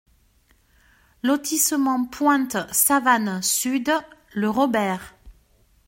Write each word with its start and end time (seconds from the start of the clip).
Lotissement 1.21 2.05
Pointe 2.07 2.57
Savane 2.71 3.39
Sud, 3.43 3.91
Le 4.33 4.49
Robert 4.49 5.13